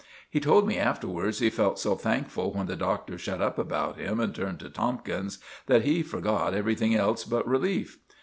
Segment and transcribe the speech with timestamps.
[0.31, 4.19] He told me afterwards he felt so thankful when the Doctor shut up about him
[4.19, 7.99] and turned to Tomkins, that he forgot everything else but relief.